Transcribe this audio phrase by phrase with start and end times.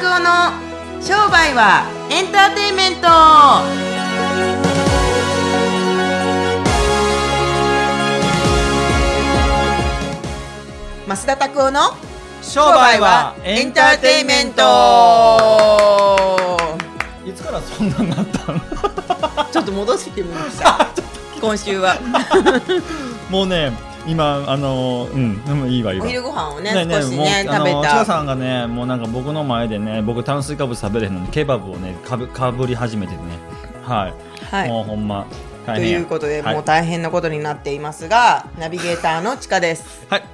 [0.00, 0.52] 拓夫の
[1.02, 3.08] 商売はエンターテインメント。
[11.08, 11.80] 増田拓夫の
[12.42, 14.62] 商売はエンターテインメント。
[17.26, 18.60] いつからそんなになったの？
[19.50, 20.86] ちょっと戻してみました
[21.40, 21.96] 今週は。
[23.30, 23.72] もうね
[24.06, 26.06] 今あのうんでもいいわいいわ。
[26.06, 27.76] お昼ご飯をねね少しね食べた。
[27.76, 33.18] の千葉さんがねもうなんか僕の前でね僕炭水化物食べれへんのにケバブをねかぶかぶり始めてね。
[33.82, 34.68] はい、はい。
[34.68, 35.26] もうほんま
[35.66, 36.54] 大ということで、はい。
[36.54, 40.06] もう大変なことになっていますがナビゲーターのちかです。
[40.08, 40.24] はい。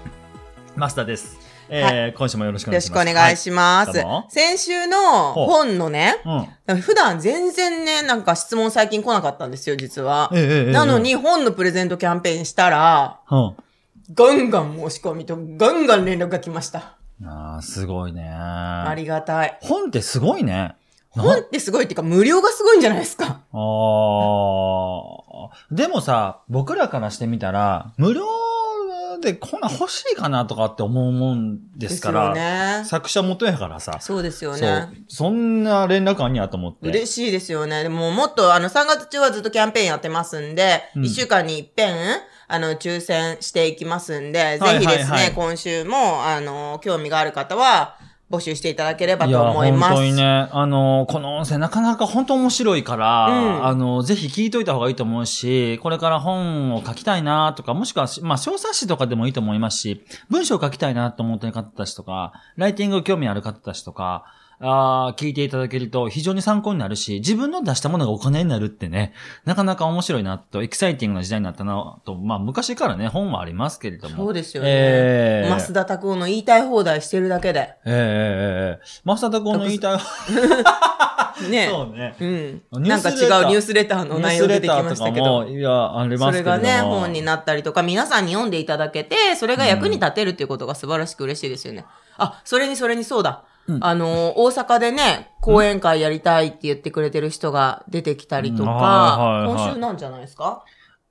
[0.76, 3.98] マスターですえー今週もよろしくおよろし願いしますくお願いします。
[4.06, 10.28] はい先週の本のね、はい普段全然ね、なんか質問最近来なかったんですよ、実は。
[10.32, 13.54] うんえなのに本のプレゼントキャンペーンしたら、うん
[14.12, 16.96] ガンガン申し込みとガンガン連絡が来ました。
[17.24, 19.58] あーすごいねありがたい。
[19.62, 20.74] 本ってすごいね
[21.08, 23.24] 本ってすごいっていうか無料がすごいんじゃないですか。
[23.24, 23.44] ああ。
[25.70, 28.26] でもさ、僕らからしてみたら、無料
[29.18, 32.84] でこんな欲しいかなとかって思うもんですから、ね。
[32.84, 34.88] 作者元やからさ、そうですよね。
[35.08, 36.88] そんな連絡あんやと思って。
[36.88, 37.82] 嬉しいですよね。
[37.82, 41.94] でももっとあの3月中はずっとキャンペーンやってますんで、うん1週間に一遍、
[42.48, 47.96] あの、抽選していきますんで、ぜひですね、はい今週も、あの、興味がある方は、
[48.36, 49.92] 募集していただければと思います。
[49.94, 64.24] 本当にね、あの、この音声なかなか本当面白いから、うんあの、ぜひ聞いといた方がいいと思うし、これから本を書きたいなとか、もしくは、まあ、小冊子とかでもいいと思いますし、文章を書きたいなと思ってる方たちとか、ライティング興味ある方たちとか、
[64.60, 69.12] あー聞いていただけると非常に参考になるし、自分の出したものがお金になるってね、
[69.44, 74.16] なかなか面白いなと、エキサイティングな時代になったなと、まあ昔からね、本はありますけれども。
[74.16, 74.68] そうですよね。
[74.70, 77.60] えー、増田拓夫の言いたい放題してるだけで。
[77.60, 79.98] ええええええマスタータコの言いたい。
[81.50, 81.68] ね。
[81.70, 82.14] そうね。
[82.72, 82.82] うん。
[82.82, 85.44] なんか違うニュースレターの内容出てきましたけど。
[85.44, 91.84] いや、ありますけどそれがね、本になったりとか、皆さんに読んでいただけて、それが役に立てるっていうことが素晴らしく嬉しいですよね。
[92.16, 93.44] あ、それにそれにそうだ。
[93.66, 93.84] うん。
[93.84, 98.68] あの、大阪でね、講演会やりたいって言ってくれてる人が出てきたりとうん。
[98.68, 100.64] か、今週なんじゃないですか？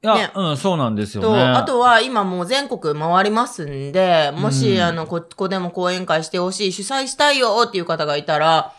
[0.03, 0.31] いや、ね。
[0.35, 1.41] うん、そうなんですよと、ね。
[1.41, 8.73] あとは今もう全国回りますんで、もし、うんあの、こここでも講演会してほしい、主催したいよっていう方がいたら、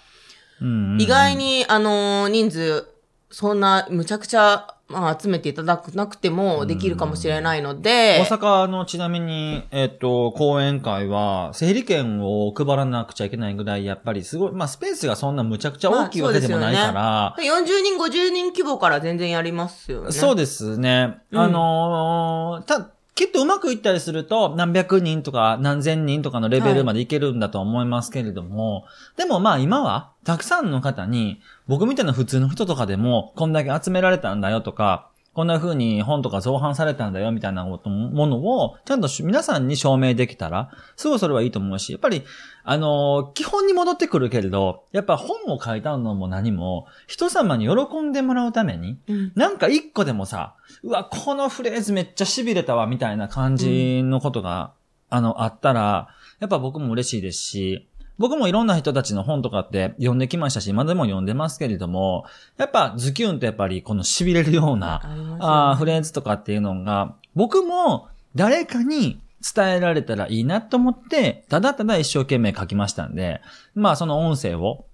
[0.61, 1.01] うんうんうん。
[1.01, 2.87] 意外に、あの、人数、
[3.31, 20.13] そんな、むちゃくちゃ、まあ、集めていただくなくてもできるかもしれないので、大阪のちなみに、えっと、講演会は、整理券を配らなくちゃいけないぐらい、やっぱりすごい、まあ、スペースがそんなむちゃくちゃ大きいわけでもないから、40人、50人規模から全然やりますよね。
[20.13, 21.19] そうですね。
[21.31, 28.87] うんあのーた、きっとうまくいったりすると、何百人とか何千人とかのレベルまでいけるんだと思いますけれども、
[29.17, 42.23] でもまあ今は、たくさんの方に、僕みたいな普通の人とかでも、こんだけ集められたんだよとか、こんな風に本とか造反されたんだよみたいなものを、ちゃんと皆さんに証明できたら、すごいそれはいいと思うし、やっぱり、
[42.63, 49.33] あのー基本に戻ってくるけれど、やっぱ本を書いたのも何も、人様に喜んでもらうために、うん。
[49.35, 54.73] なんか一個でもさ、うわ、このフレーズめっちゃ痺れたわ、みたいな感じのことが、
[55.11, 56.09] あの、あったら、
[56.39, 57.89] やっぱ僕も嬉しいですし、
[58.19, 62.25] 僕もいろんな人たちの本とかって読んできましたし、今でも読んでますけれども、
[62.57, 65.37] やっぱズキュンとやっぱりこの痺れるような、ね。
[65.41, 69.21] あーフレーズとかっていうのが、僕も誰かに
[69.55, 73.41] 伝えられたらいいなと思って、ただただ一生懸命書きましたんで、
[73.75, 74.87] まあその音声を、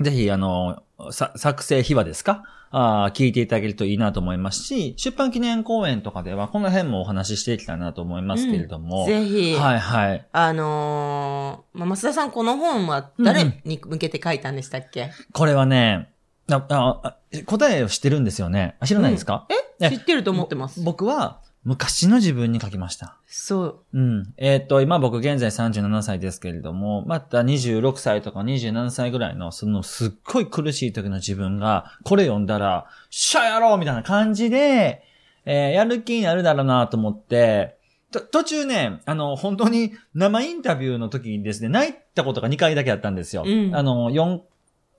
[0.00, 2.44] ぜひあの、さ作成秘話ですか
[2.76, 9.06] あー聞いていただけるといいなと思いますし、出版記念公演とかではこの辺もお話ししていきたいなと思いますけれども。
[9.06, 10.26] ぜひ、はいはい。
[10.32, 16.10] あのーまあ、増田さん、この本は誰に向けて書いたんでしたっけ、これはね、
[16.50, 18.76] あああ答えを知ってるんですよね。
[18.80, 19.46] あ知らないですか、
[19.80, 19.88] え？
[19.90, 20.82] 知ってると思ってます。
[20.82, 23.16] 僕は昔の自分に書きました。
[23.26, 23.78] そう。
[23.94, 24.34] うん。
[24.36, 35.02] えっ、と、今僕現在37歳ですけれども、また26歳とか27歳ぐらいの、そのすっごい苦しい時の自分が、これ読んだら、しゃやろうみたいな感じで、
[35.46, 37.76] えーやる気になるだろうなと思って、
[38.10, 43.42] と途中ね、あの、本当に生インタビューの時にですね、泣いたことが2回だけあったんですよ。
[43.44, 44.40] うんあの、4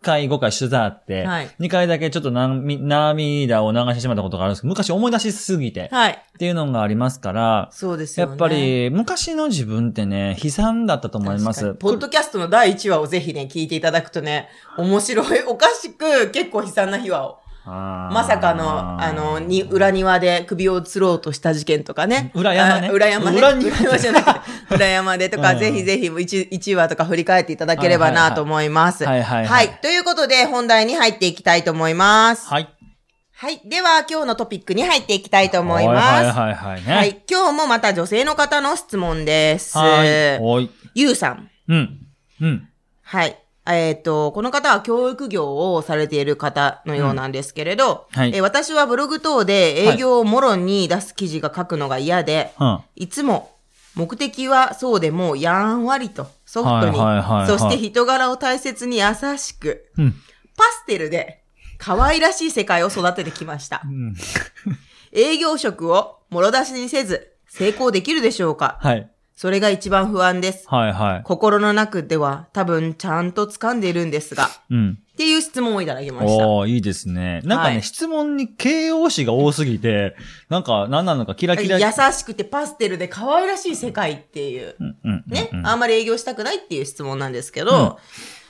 [0.06, 6.12] 回、5回取材あって、はい2回だけちょっと涙涙を流してしまったことがあるんですけど、昔思い出しすぎて、はい。
[6.12, 8.32] っていうのがありますから、そうですよね。
[8.32, 11.74] やっぱり、昔の自分ってね、悲惨だったと思います。
[11.76, 17.40] ポッドキャストの第1話をぜひね、聞いていただくとね、面白い、おかしく、結構悲惨な秘話を
[17.72, 22.32] ままさかの、あの、に、裏庭で首を吊ろうとした事件とかね。
[22.36, 23.38] 裏山ねあ裏山ね。
[23.38, 24.40] 裏庭じゃなくて、
[24.76, 29.04] 裏山でとか、うんぜひぜひ1、一話とか振り返っていただければなと思います。
[29.04, 29.80] はいはいはいはい。
[29.82, 32.48] ということで、本題に入っていきたいと思います。
[32.48, 32.70] はい。
[33.38, 33.62] はい。
[33.66, 36.38] では、今日のトピックに入っていきたいと思います。
[36.38, 36.94] はいはいはいはいね。
[36.94, 37.22] はい。
[37.30, 39.78] 今日もまた女性の方の質問です。
[39.78, 40.70] はい。
[40.94, 41.50] ゆうさん。
[41.68, 42.00] うん。
[42.42, 42.70] うん。
[43.02, 43.38] はい。
[43.74, 52.80] えっ、と、この方は教育業をされている方のようなんですけれど、はいえー私はブログ等で営業をもろに出す記事が書くのが嫌で、うん。
[52.96, 53.56] いつも
[53.96, 59.06] 目的はそうでもやんわりとソフトに、はいはいはいはいそして人柄を大切に優
[59.38, 60.12] しく、うん。
[60.58, 61.42] パステルで
[61.78, 63.88] 可愛らしい世界を育ててきましたう。
[63.88, 64.16] ん。
[65.12, 68.78] 営業職をもろ出しにせず成功できるでしょうか？
[68.82, 69.10] はい。
[69.36, 70.66] それが一番不安です。
[70.68, 71.24] はいはい。
[71.24, 74.98] 心の中では多分ちゃんと掴んでいるんですが、うん。
[75.14, 76.48] っていう質問をいただきました。
[76.48, 77.42] おー、いいですね。
[77.44, 80.16] なんかね、はい質問に形容詞が多すぎて、
[80.48, 81.78] なんか何なのかキラキラ。
[81.80, 88.00] 優しくてパステルで可愛らしい世界っていう、うんうんうんね、うんあんまり営業したくないっていう質問なんですけど、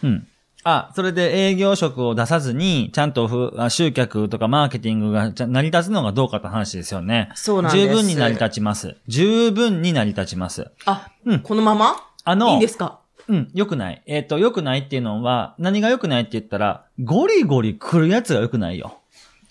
[0.04, 0.28] うん。
[0.68, 7.30] あ、それで営業職を出さずに、ちゃんとふあ集客とかマーケティングが成り立つのがどうかって話ですよね。
[7.36, 8.98] そうなんです十分に成り立ちます。
[9.08, 10.72] 十分に成り立ちます。
[10.86, 11.96] あ、うんこのまま？
[12.24, 13.00] あのいいんですか？
[13.28, 14.02] うん、良くない。
[14.08, 19.00] えっ、と、良くないっていうのは、何が良くないって言ったら、ゴリゴリ来るやつが良くないよ。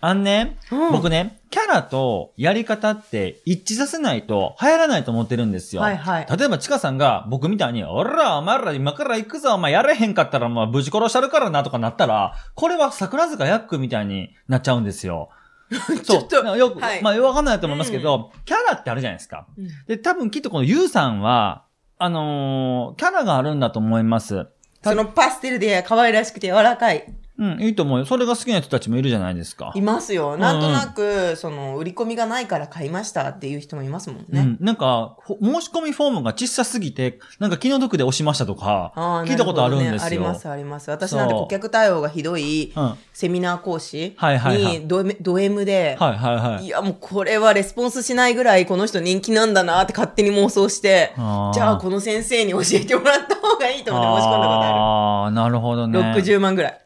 [0.06, 5.80] あんね、うん僕ね、キャラとやり方って一致させないと流行らないと思ってるんですよ。
[5.80, 15.30] はいはい例えば、チカさんが僕みたいに、おら、お前ら今から行くぞ、お前やれへんかったら、まあ、ぶち殺したるからなとかなったら、これは桜塚ヤックみたいになっちゃうんですよ。
[16.04, 19.46] ちょっとそうよく、はいまあ、わかんないと思いますけど、キャラってあるじゃないですか。
[19.56, 21.64] うんで、多分きっとこのユウさんは、
[21.96, 24.48] あのーキャラがあるんだと思います。
[24.82, 27.06] そのパステルで可愛らしくて柔らかい。
[27.36, 28.06] うん、いいと思うよ。
[28.06, 29.72] それが好きな人たちもいるじゃないですか。
[29.74, 30.36] いますよ。
[30.36, 34.40] なんとなく、その、売り込みがないから買いましたっていう人もいますもんね。
[34.40, 34.56] うん。
[34.60, 38.92] なんか、ほ申し込みフォームが小さすぎて、なんか気の毒で押しましたとか、
[39.26, 39.98] 聞いたことあるんですよ。
[39.98, 40.90] ねあります、あります。
[40.90, 42.94] 私なんて顧客対応がひどいうん。
[43.12, 46.64] セミナー講師はいはいはいにド M, で、はいはいはい。
[46.64, 55.98] いやもうこれはレスポンスしないぐらいこの人人気なんだなって勝手に妄想して、じゃあこの先生に教えてもらった方がいいと思って申し込んだことあああー、なるほどね。
[55.98, 56.22] る。
[56.22, 56.80] 60万ぐらい。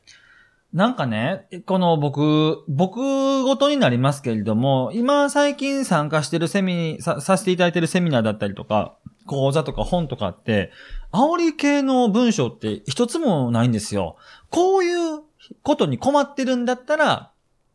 [0.72, 8.94] なんかね、この僕、僕ごとになりますけれども、今最近参加してるセミ、さ、させていただいてるセミナーだったりとか、
[9.26, 10.70] 講座とか本とかって、
[11.10, 14.16] 煽り系の文章って一つもないんですよ。
[14.50, 15.22] こういう
[15.62, 17.30] ことに困ってるんだったら、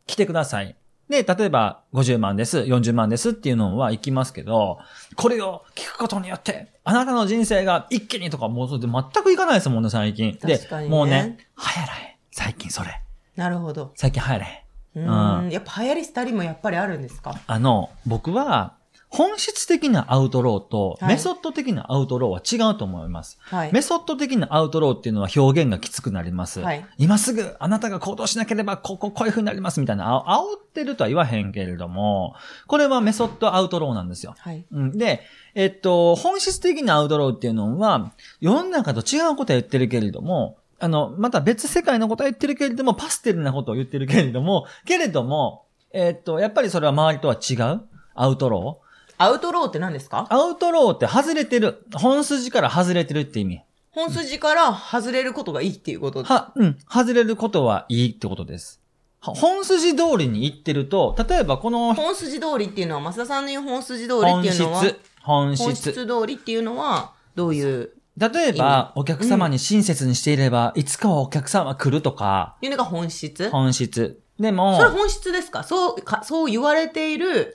[0.06, 0.76] 来てください。
[1.08, 4.78] で、例えば50万です、40万ですっていうのは行きますけど、
[5.16, 10.38] これを聞くことによって、あなたの人生が一気にとかもうそれで全くいかないですもんね、最近。
[10.42, 12.13] で確かにねもうね、流行らへん。
[12.36, 13.00] 最近それ。
[13.36, 13.92] なるほど。
[13.94, 14.64] 最近流行らへ
[15.00, 15.06] ん。
[15.06, 15.50] うーん。
[15.50, 17.40] やっぱ流行り廃りもやっぱりあるんですか？
[17.46, 18.74] あの、僕は、
[19.08, 23.38] 本質的なアウトローと、はいメソッド的なアウトローは違うと思います。
[23.42, 23.72] はい。
[23.72, 26.58] メソッド的なアウトローっていうのは表現がきつくなります。
[26.60, 32.34] はい今すぐあなたが行動しなければこここういう風になりますみたいな、あ煽ってるとは言わへんけれども、
[32.66, 34.34] これはメソッドアウトローなんですよ。
[34.36, 34.64] はい。
[34.72, 35.20] うん、で、
[35.54, 38.10] えっと、本質的なアウトローっていうのは、
[38.40, 45.64] 世の中と違うことは言ってるけれども、あの、また別世界のことは言ってるけれども、パステルなことを言ってるけれども、けれども、
[45.94, 47.80] えっと、やっぱりそれは周りとは違う？
[48.14, 49.14] アウトロー？
[49.16, 50.26] アウトローって何ですか？
[50.28, 51.86] アウトローって外れてる。
[51.94, 53.62] 本筋から外れてるって意味。
[53.92, 58.82] 本筋から外れることがいいっていうことは、うん、外れることはいいってことです。
[59.20, 65.92] は本筋通りに行ってると、例えばこの本筋通りっていうのは、増田さんの言う本筋通りっていうのは、本質、本本質。
[65.92, 73.50] 質通りっていうのは、どういう、例えば、お客様に親切にしていれば、いつかはお客様は来るとか、いうのが本質？
[73.50, 74.20] 本質。
[74.38, 75.64] でも、それ本質ですか？
[75.64, 77.54] そうか、そう言われている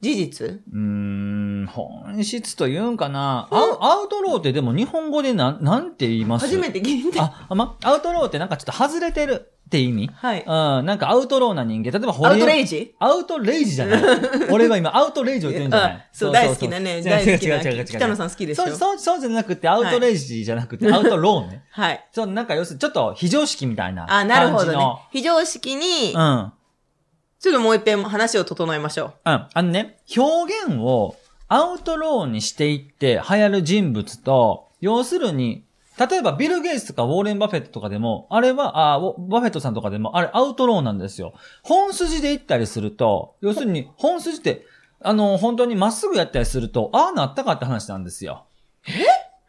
[0.00, 0.62] 事実？
[0.72, 3.48] うーん、本質と言うんかな。
[3.50, 6.46] アウアウトローってでも日本語でなん、なんて言います？
[6.46, 7.18] 初めて聞いて。
[7.20, 10.10] あ、あま、アウトローってなんかちょっと外れてるって意味？
[10.14, 10.40] はい。
[10.40, 11.90] うん、なんかアウトローな人間。
[11.92, 12.76] 例えば、アウトレイジ？
[12.78, 14.02] ジアウトレイジじゃない。
[14.50, 21.64] 俺は今、アウトレイジを言ってるんじゃないあそう大好きなね大好きな北野さん好きでしょそう、そう、そうじゃなくて、アウトレイジじゃなくて、 アウトローね。
[21.70, 22.04] はい。
[22.12, 24.78] そう、なんか要するに、ちょっと非常識みたいなあ、なるほどね。
[25.12, 26.20] 非常識に、うん。
[26.20, 26.52] うん。
[27.40, 29.12] ちょっともう一遍話を整えましょう。
[29.24, 31.14] あのね、表現を
[31.46, 35.64] アウトローにしていって流行る人物と、要するに、
[35.98, 41.32] 例えばビル・ゲイツとかウォーレン・バフェットとかでも、あれは、あバフェットさんとかでも、あれアウトローなんですよ。
[41.62, 44.64] 本筋で行ったりすると、要するに、本筋って、
[45.00, 48.44] あの、本当にまっすぐやったりすると、ああなったかって話なんですよ。
[48.86, 48.90] え？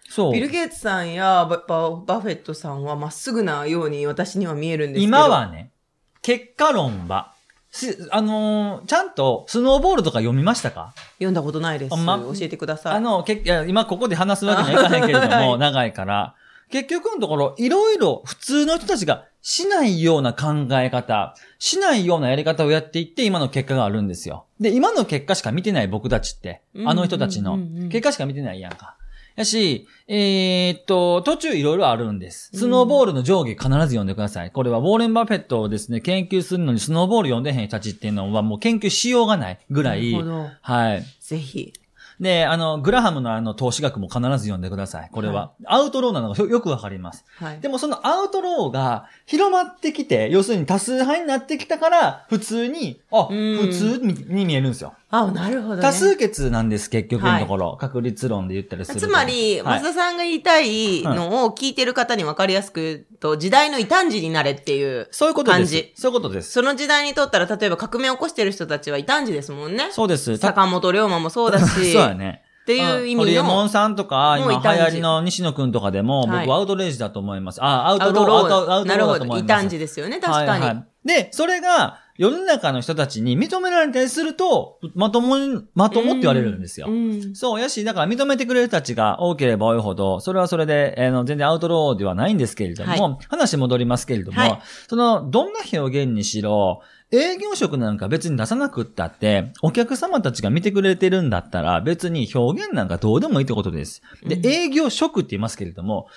[0.09, 0.33] そう。
[0.33, 5.07] ビル・ゲイツさんやババフェットさんはまっすぐなように私には見えるんですけど。
[5.07, 5.71] 今はね、
[6.21, 7.33] 結果論は、
[7.71, 10.93] しあのーちゃんとスノーボールとか読みましたか？
[11.19, 11.95] 読んだことないです。
[11.95, 12.17] ま？
[12.17, 12.93] 教えてください。
[12.95, 16.35] あの、けいや今ここで話すわけにはいかへんけれども、はい長いから。
[16.71, 24.45] 結局のところ、いろいろ普通の人たちがしないような考え方、しないようなやり方をやっていって今の結果があるんですよ。
[24.59, 27.57] で、今の結果しか見てない僕たちって、あの人たちの
[27.89, 28.95] 結果しか見てないやんか。
[29.39, 32.51] やし、えーっと、途中いろいろあるんです。
[32.53, 34.51] スノーボールの上下必ず読んでください。
[34.51, 40.13] これはウォーレン・バフェットをですね、研究するのにスノーボール読んでへん人たちっていうのはもう研究しようがないぐらい。
[40.61, 41.03] はい。
[41.21, 41.73] ぜひ。
[42.19, 45.09] で、あの、グラハムのあの、投資額も必ず読んでください。
[45.11, 45.33] これは。
[45.33, 47.23] はアウトローなのがよよくわかります。
[47.37, 47.59] はい。
[47.61, 54.93] でもそのアウトローが広まってきて、要するに多数派になってきたから、普通に、あ、うん普通にに見えるんですよ。
[55.11, 55.81] あ、なるほど、ね。
[55.81, 57.77] 多数決なんです、結局のところ。
[57.79, 59.07] 確率論で言ったりすると。
[59.07, 65.91] つまり、はい増田さんが言いたいのを聞いてる方に分かりやすく言うと、時代の異端児になれっていうそういうことです。
[65.95, 66.51] そういうことです。
[66.51, 69.89] その時代にとったら、例えば革命を起こしてる人たちは異端児ですもんね。
[69.91, 70.37] そうです。
[70.37, 71.97] た坂本龍馬もそうだし。
[72.11, 72.43] そうやね。
[72.63, 77.63] っていう意ホリエモンさんとか、今流行りの西野くんとかでも、はい僕はアウトレイジだと思います。
[77.63, 78.71] あ、アウアトロー、ウトロー。
[78.71, 79.13] アウトローなるほど。
[79.13, 79.51] だと思います。
[79.51, 80.49] 異端児ですよね、確かに。
[80.49, 86.87] はいはいで、それが世の中の人たちに認められたりすると、まともに、まともって言われるんですよ。
[86.89, 104.01] うんそう、やし、だから認めてくれる人たちが多ければ多いほど、それはそれで、あの、全然アウトローではないんですけれども、は話戻りますけれども、はいその、どんな表現にしろ、営業色なんか別に出さなくったって、お客様たちが見てくれてるんだったら、別に表現なんかどうでもいいってことです。
[104.23, 106.07] で、うん営業色って言いますけれども、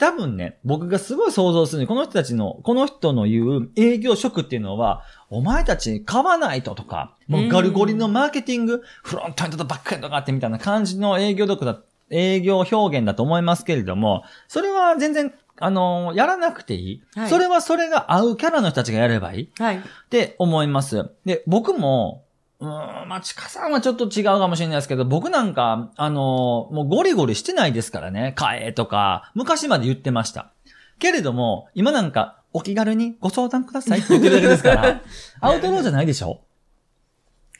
[0.00, 11.78] 多分ね、僕がすごい想像するに、この人たちの、この人の言う営業職っていうのは、お前たち買わないととか、もうガルゴリのマーケティング、フロントエンドとバックエンドがあってみたいな感じの営業力だ、
[12.08, 19.76] 営業表現だと思いますけれども、それは全然、あのやらなくていい,、はいそれはそれが合うキャラの人たちがやればいいはい。
[19.76, 21.10] って思います。
[21.24, 22.24] で、僕も、
[22.60, 28.32] うーん、まあ、ちかさんはちょっと違うかもしれないですけど、僕なんか、あのーもうゴリゴリしてないですからね。
[28.36, 30.50] 買えとか、昔まで言ってました。
[30.98, 35.00] けれども、今なんか、お気軽にご相談くださいって言ってるだけですから、
[35.40, 36.40] アウトローじゃないでしょ？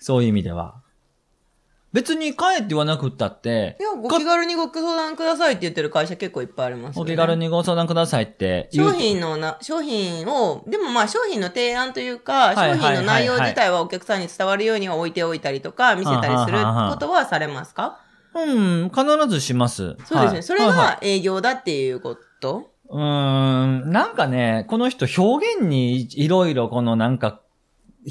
[0.01, 0.80] そういう意味では。
[1.93, 7.13] 別に買えって言わなくったってい、や、ご気軽にご相談くださいって言ってる会社結構いっぱいありますよね。
[7.13, 16.59] お気軽にご相談くださいって商品のな、商品を、でもまあ商品の提案というか、はいはいはい商品の内容自体はお客さんに伝わるようには置いておいたりとか、見せたりする
[16.91, 17.99] ことはされますか？
[18.35, 19.83] うん、必ずします。
[19.85, 20.17] そうですね。
[20.17, 22.71] はいそれはいはいが営業だっていうこと？
[22.89, 27.41] うーん、なんかね、この人表現にいろいろこのなんか、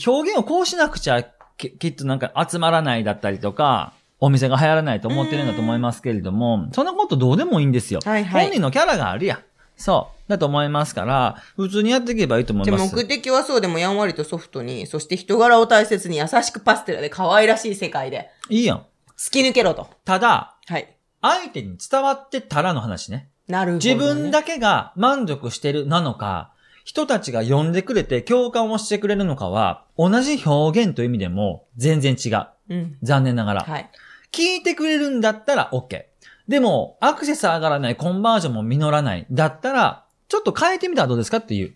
[0.05, 1.23] 表現をこうしなくちゃ
[1.59, 7.99] ききっとなんか集まらないだったりとか、お店が流行らないと思ってるんだと思いますけれども、そんなことどうでもいいんですよ。
[8.03, 9.39] はいはい本人のキャラがあるやん。
[9.77, 10.29] そう。
[10.29, 12.95] だと思いますから、普通にやっていけばいいと思います。
[12.95, 18.85] 目的はそうでもやんわりとソフトに、そして人柄を大切に優しくパステラで可愛らしい世界でいいやん。
[19.17, 19.89] 突き抜けろと。
[20.05, 20.87] ただ、はい。
[21.21, 23.29] 相手に伝わってたらの話ね。
[23.47, 23.93] なるほど、ね。
[23.93, 26.51] 自分だけが満足してるなのか、
[26.89, 32.47] 人たちが呼んでくれて共感をしてくれるのかは、同じ表現という意味でも全然違う。
[32.67, 32.97] うん。
[33.03, 33.61] 残念ながら。
[33.61, 33.91] はい。
[34.31, 36.05] 聞いてくれるんだったら OK。
[36.47, 39.27] でも、アクセス上がらない、コンバージョンも実らない。
[39.29, 41.75] だったら、ちょっと変えてみたらどうですかっていう。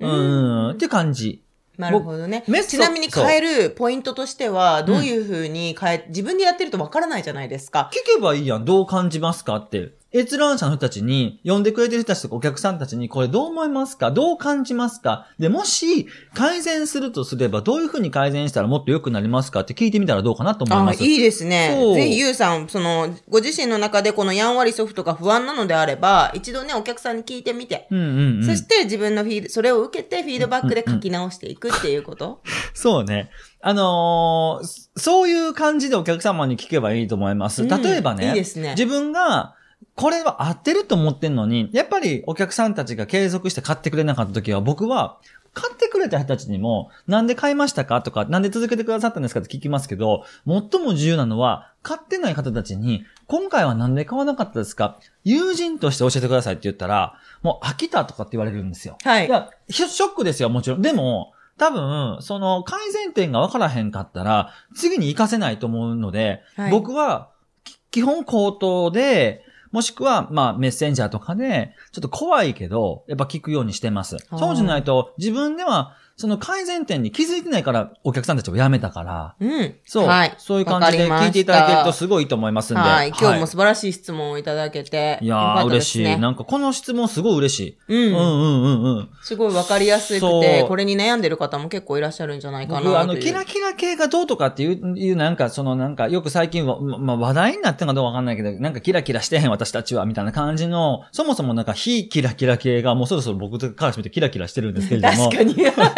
[0.00, 1.44] うーん、って感じ。
[1.76, 7.90] なるほどねちなみに変えるポイントとしては、どういうふうに変え、自分でやってるとわからないじゃないですか。
[7.92, 8.64] 聞けばいいやん。
[8.64, 9.90] どう感じますかって。
[10.16, 14.12] 閲覧者の人たちに、呼んでくれてる人たちとかお客さんたちに、これどう思いますか？
[14.12, 15.26] どう感じますか？
[15.40, 19.60] で、もし、改善するとすれば、どういうふうに改善したらもっと良くなりますか？
[19.60, 21.02] って聞いてみたらどうかなと思いああ、ます。
[21.04, 21.76] いいですね。
[21.96, 28.44] ぜひ、ゆうさん、その、ご自身の中でこのやんわりソフトが不安なのであれば、一度ね、お客さんに聞いてみて、うんうんうん。
[28.46, 32.40] そして自分のフィード、それを受けてフィードバックで書き直していくっていうこと？
[32.72, 33.30] そうね。
[33.60, 37.62] あのーそういう感じでお客様に聞けばいいと思います。
[37.62, 39.54] うん例えばね、いいですね自分が、
[39.94, 45.18] これは合ってると思ってんのに、やっぱりお客さんたちが継続して買ってくれなかった時は、僕は、
[45.54, 58.98] 買ってくれた人たちにも、なんで買いましたかとか、なんで続けてくださったんですかって聞きますけど、最も重要なのは、買ってない方たちに、今回はなんで買わなかったですか友人として教えてくださいって言ったら、もう飽きたとかって言われるんですよ。
[59.04, 60.82] はいいや、ショックですよ、もちろん。
[60.82, 67.30] でも、多分、その改善点が分からへんかったら、次に活かせないと思うので、はい僕は、
[67.62, 74.18] き基本口頭で、もしくは、まあ、メッセンジャーとかで、ちょっと怖いけど、やっぱ聞くようにしてます。
[74.30, 79.74] そうじゃないと、自分ではその改善点に気づいてないからお客さんたちを辞めたから、うん。
[79.84, 80.34] そう、はい。
[80.38, 82.82] そういう感じで聞いていただけるとすごいと思いますんで。
[82.82, 83.08] はい。
[83.08, 85.18] 今日も素晴らしい質問をいただけて。
[85.20, 86.18] いやー、嬉しい。
[86.18, 87.78] なんかこの質問すごい嬉しい。
[87.88, 87.98] うん。
[87.98, 89.08] うんうんうんうん。
[89.22, 105.30] すごいわかりやすくそて、うこれに悩んでる方も結構いらっしゃるんじゃないかなあの、キラキラ系がどうとかっていう、いうなんか、そのなんか、よく最近は、ま、まあ、話題になってるのかどうかわかんないけど、なんかキラキラしてへん私たちは、みたいな感じの、そもそもなんか非キラキラ系がもうそろそろ僕からしてみてキラキラしてるんですけれども。
[105.30, 105.54] 確かに。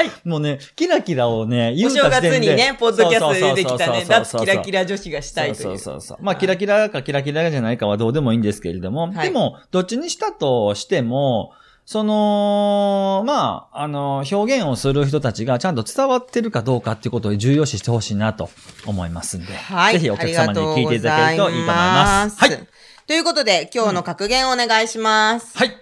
[0.09, 0.29] はい。
[0.29, 5.63] もうね、キラキラをね、言お正うた時点で月にね、ポッドキャストで出てきたね、脱キラキラ女子がしたいという。
[5.65, 6.19] そうそうそう。
[6.21, 11.53] まあ、キラキラかキラキラじゃないかはどうでもいいんですけれども、はいでも、どっちにしたとしても、
[11.87, 18.51] その、まあ、あの、表現をする人たちがちゃんと伝わってるかどうかっていうことを重要視してほしいなと
[18.87, 19.95] 思いますんで、はい。
[19.95, 22.41] ぜひお客様に聞いていただけるといいと思います。
[22.41, 22.69] はい。
[23.07, 25.57] ということで、今日の格言お願いします。
[25.57, 25.77] はい。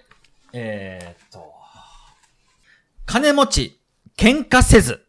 [0.53, 1.43] えーっと、
[3.07, 3.79] 金持ち、
[4.17, 5.01] 喧嘩せず。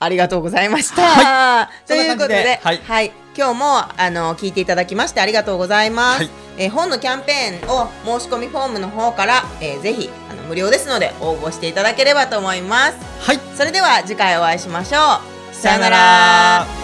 [0.00, 1.02] ありがとうございました。
[1.02, 6.18] はということで、そんな感じではい今日も、あの、聞いていただきましてありがとうございます。
[6.22, 7.88] はいえー本のキャンペーンを
[8.20, 12.96] 申し込みフォームの方から、えーぜひ、あの、無料ですので応募していただければと思います。
[13.20, 13.40] はい。
[13.56, 15.00] それでは次回お会いしましょう。
[15.00, 15.20] さよな
[15.54, 15.96] さよなら
[16.68, 16.83] ら。